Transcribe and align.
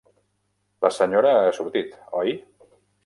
La 0.85 0.91
senyora 0.95 1.35
ha 1.41 1.53
sortit, 1.59 1.93
oi? 2.23 2.35